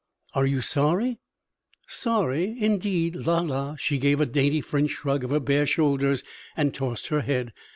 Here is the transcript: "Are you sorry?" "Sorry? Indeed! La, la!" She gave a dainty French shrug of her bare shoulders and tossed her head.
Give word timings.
"Are 0.33 0.47
you 0.47 0.61
sorry?" 0.61 1.19
"Sorry? 1.85 2.55
Indeed! 2.59 3.15
La, 3.15 3.41
la!" 3.41 3.75
She 3.75 3.99
gave 3.99 4.19
a 4.19 4.25
dainty 4.25 4.59
French 4.59 4.89
shrug 4.89 5.23
of 5.23 5.29
her 5.29 5.39
bare 5.39 5.67
shoulders 5.67 6.23
and 6.57 6.73
tossed 6.73 7.09
her 7.09 7.21
head. 7.21 7.53